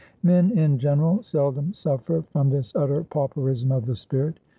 [0.23, 4.39] Men in general seldom suffer from this utter pauperism of the spirit.